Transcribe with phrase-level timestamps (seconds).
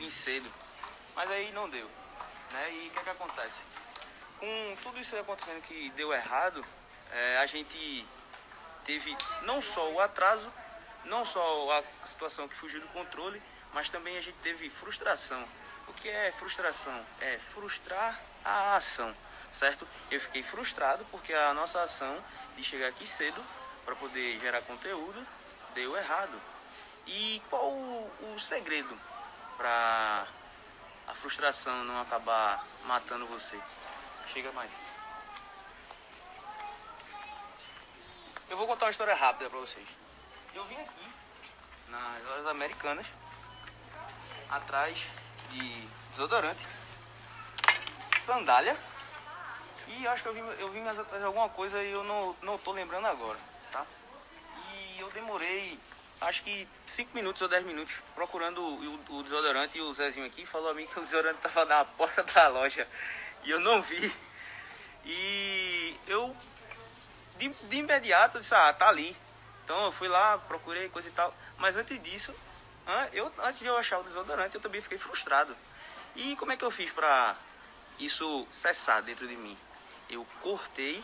[0.00, 0.50] vir cedo.
[1.14, 1.88] Mas aí não deu.
[2.52, 2.72] Né?
[2.72, 3.58] E o que, é que acontece?
[4.38, 6.64] Com tudo isso acontecendo que deu errado,
[7.12, 8.06] é, a gente
[8.86, 10.50] teve não só o atraso,
[11.04, 13.40] não só a situação que fugiu do controle,
[13.74, 15.44] mas também a gente teve frustração.
[15.86, 17.04] O que é frustração?
[17.20, 19.14] É frustrar a ação,
[19.52, 19.86] certo?
[20.10, 22.16] Eu fiquei frustrado porque a nossa ação
[22.56, 23.44] de chegar aqui cedo
[23.84, 25.26] para poder gerar conteúdo
[25.74, 26.40] deu errado.
[27.06, 28.96] E qual o, o segredo
[29.60, 30.26] para
[31.06, 33.60] a frustração não acabar matando você?
[34.32, 34.70] Chega mais.
[38.48, 39.86] Eu vou contar uma história rápida para vocês.
[40.54, 41.12] Eu vim aqui
[41.88, 43.06] nas lojas americanas
[44.48, 44.98] atrás
[45.50, 46.66] de desodorante,
[48.24, 48.74] sandália
[49.88, 52.34] e acho que eu vim, eu vim mais atrás de alguma coisa e eu não,
[52.42, 53.38] não tô lembrando agora,
[53.70, 53.84] tá?
[54.72, 55.78] E eu demorei
[56.20, 60.44] acho que 5 minutos ou 10 minutos procurando o, o, desodorante e o Zezinho aqui
[60.44, 62.86] falou a mim que o desodorante tava na porta da loja
[63.44, 64.14] e eu não vi.
[65.04, 66.36] E eu
[67.38, 69.16] de, de imediato disse, ah, tá ali.
[69.64, 71.34] Então eu fui lá, procurei coisa e tal.
[71.56, 72.34] Mas antes disso,
[73.12, 75.56] eu, antes de eu achar o desodorante, eu também fiquei frustrado.
[76.16, 77.36] E como é que eu fiz para
[77.98, 79.56] isso cessar dentro de mim?
[80.08, 81.02] Eu cortei,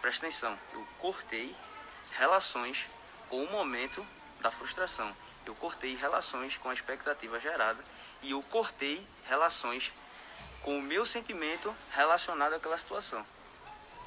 [0.00, 1.54] presta atenção, eu cortei
[2.16, 2.86] relações
[3.28, 4.04] com o momento
[4.40, 5.14] da frustração.
[5.46, 7.82] Eu cortei relações com a expectativa gerada
[8.22, 9.92] e eu cortei relações
[10.62, 13.24] com o meu sentimento relacionado àquela situação.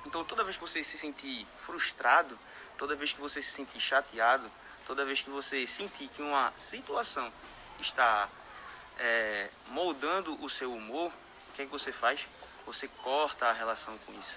[0.06, 2.38] Então, toda vez que você se sentir frustrado,
[2.78, 4.52] toda vez que você se sentir chateado,
[4.86, 7.32] toda vez que você sentir que uma situação
[7.80, 8.28] está
[9.00, 11.12] é, moldando o seu humor,
[11.50, 12.28] o que, é que você faz?
[12.66, 14.36] Você corta a relação com isso.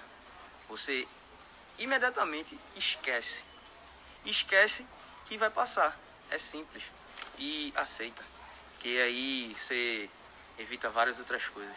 [0.67, 1.07] Você
[1.77, 3.43] imediatamente esquece.
[4.25, 4.85] Esquece
[5.25, 5.97] que vai passar.
[6.29, 6.83] É simples.
[7.37, 8.23] E aceita.
[8.79, 10.09] Que aí você
[10.57, 11.75] evita várias outras coisas.